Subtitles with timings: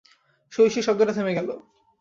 [0.51, 1.49] শই শই শব্দটা থেমে গেল।